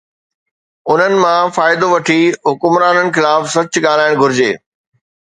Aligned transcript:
انهن 0.91 1.13
مان 1.23 1.45
فائدو 1.57 1.87
وٺي 1.93 2.19
حڪمرانن 2.47 3.07
خلاف 3.15 3.41
سچ 3.55 3.73
ڳالهائڻ 3.85 4.13
گهرجي. 4.23 4.49